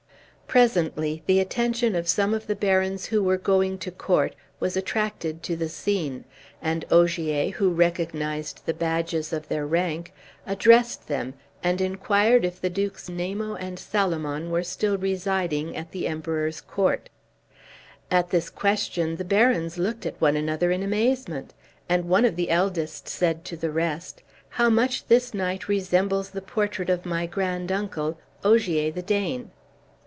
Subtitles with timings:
[0.47, 5.41] Presently the attention of some of the barons who were going to court was attracted
[5.43, 6.25] to the scene,
[6.61, 10.11] and Ogier, who recognized the badges of their rank,
[10.45, 16.05] addressed them, and inquired if the Dukes Namo and Salomon were still residing at the
[16.05, 17.09] Emperor's court.
[18.11, 21.53] At this question the barons looked at one another in amazement;
[21.87, 26.41] and one of the eldest said to the rest, "How much this knight resembles the
[26.41, 29.51] portrait of my grand uncle, Ogier the Dane."